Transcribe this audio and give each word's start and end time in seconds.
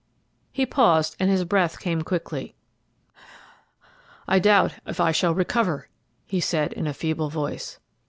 He 0.51 0.65
paused, 0.65 1.15
and 1.19 1.29
his 1.29 1.45
breath 1.45 1.79
came 1.79 2.01
quickly. 2.01 2.55
"I 4.27 4.39
doubt 4.39 4.73
if 4.87 4.99
I 4.99 5.11
shall 5.11 5.35
recover," 5.35 5.89
he 6.25 6.39
said 6.39 6.73
in 6.73 6.87
a 6.87 6.91
feeble 6.95 7.29
voice. 7.29 7.77